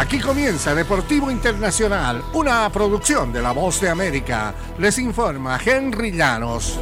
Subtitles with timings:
[0.00, 4.54] Aquí comienza Deportivo Internacional, una producción de La Voz de América.
[4.78, 6.78] Les informa Henry Llanos.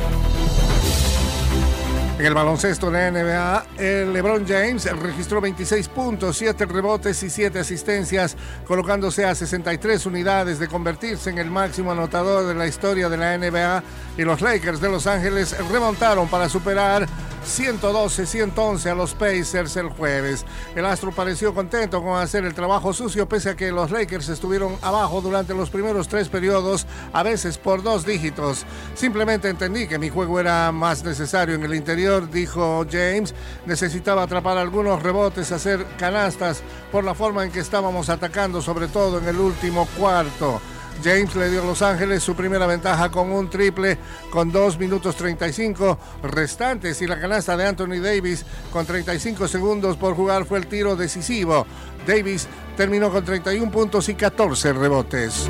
[2.16, 3.66] En el baloncesto de la NBA,
[4.12, 10.68] LeBron James registró 26 puntos, 7 rebotes y 7 asistencias, colocándose a 63 unidades de
[10.68, 13.82] convertirse en el máximo anotador de la historia de la NBA
[14.16, 17.08] y los Lakers de Los Ángeles remontaron para superar
[17.48, 20.44] 112-111 a los Pacers el jueves.
[20.76, 24.76] El Astro pareció contento con hacer el trabajo sucio pese a que los Lakers estuvieron
[24.82, 28.64] abajo durante los primeros tres periodos, a veces por dos dígitos.
[28.94, 33.34] Simplemente entendí que mi juego era más necesario en el interior, dijo James.
[33.66, 39.18] Necesitaba atrapar algunos rebotes, hacer canastas por la forma en que estábamos atacando, sobre todo
[39.18, 40.60] en el último cuarto.
[41.02, 43.98] James le dio a Los Ángeles su primera ventaja con un triple
[44.30, 50.14] con 2 minutos 35 restantes y la canasta de Anthony Davis con 35 segundos por
[50.14, 51.66] jugar fue el tiro decisivo.
[52.06, 55.48] Davis terminó con 31 puntos y 14 rebotes.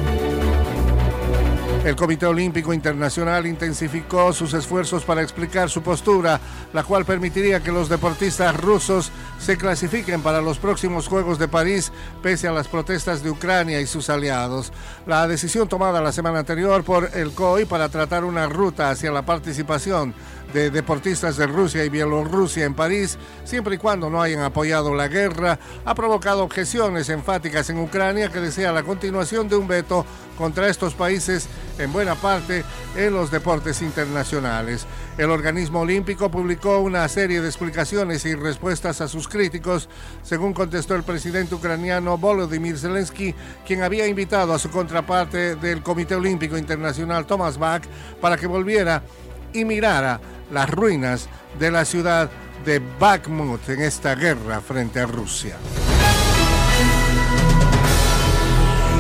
[1.85, 6.39] El Comité Olímpico Internacional intensificó sus esfuerzos para explicar su postura,
[6.73, 11.93] la cual permitiría que los deportistas rusos se clasifiquen para los próximos Juegos de París,
[12.23, 14.73] pese a las protestas de Ucrania y sus aliados.
[15.07, 19.23] La decisión tomada la semana anterior por el COI para tratar una ruta hacia la
[19.23, 20.15] participación
[20.53, 25.09] de deportistas de Rusia y Bielorrusia en París, siempre y cuando no hayan apoyado la
[25.09, 30.69] guerra, ha provocado objeciones enfáticas en Ucrania que desea la continuación de un veto contra
[30.69, 32.65] estos países en buena parte
[32.97, 34.87] en los deportes internacionales.
[35.19, 39.89] El organismo olímpico publicó una serie de explicaciones y respuestas a sus críticos,
[40.23, 43.35] según contestó el presidente ucraniano Volodymyr Zelensky,
[43.67, 47.83] quien había invitado a su contraparte del Comité Olímpico Internacional, Thomas Bach,
[48.21, 49.03] para que volviera
[49.53, 52.31] y mirara las ruinas de la ciudad
[52.65, 55.57] de Bakhmut en esta guerra frente a Rusia.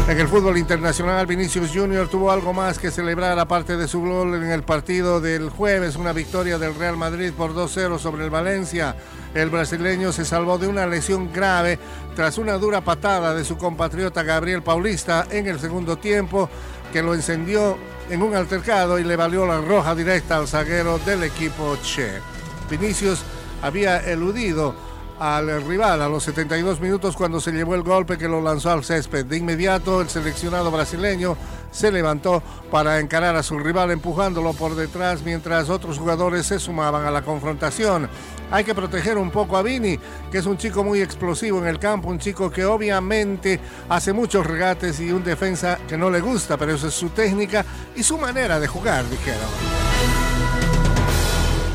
[0.09, 4.43] En el fútbol internacional, Vinicius Junior tuvo algo más que celebrar aparte de su gol
[4.43, 8.97] en el partido del jueves, una victoria del Real Madrid por 2-0 sobre el Valencia.
[9.35, 11.79] El brasileño se salvó de una lesión grave
[12.17, 16.49] tras una dura patada de su compatriota Gabriel Paulista en el segundo tiempo
[16.93, 17.79] que lo encendió
[18.11, 22.21] en un altercado y le valió la roja directa al zaguero del equipo Che.
[22.71, 23.23] Vinicius
[23.63, 24.75] había eludido
[25.19, 28.85] al rival a los 72 minutos cuando se llevó el golpe que lo lanzó al
[28.85, 29.27] césped.
[29.27, 31.37] De inmediato el seleccionado brasileño
[31.71, 37.07] se levantó para encarar a su rival empujándolo por detrás mientras otros jugadores se sumaban
[37.07, 38.09] a la confrontación.
[38.51, 39.99] Hay que proteger un poco a Vini,
[40.31, 44.47] que es un chico muy explosivo en el campo, un chico que obviamente hace muchos
[44.47, 47.65] regates y un defensa que no le gusta, pero esa es su técnica
[47.95, 49.49] y su manera de jugar, dijeron.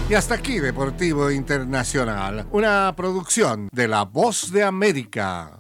[0.09, 5.59] Y hasta aquí Deportivo Internacional, una producción de La Voz de América.